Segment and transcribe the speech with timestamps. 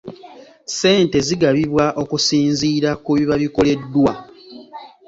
[0.69, 4.11] Ssente zigabibwa okusinziira ku biba bikoleddwa.